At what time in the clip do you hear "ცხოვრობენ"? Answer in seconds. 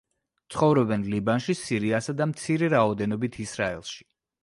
0.55-1.03